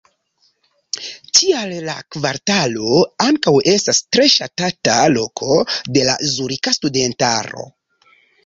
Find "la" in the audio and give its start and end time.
1.89-1.93, 6.09-6.17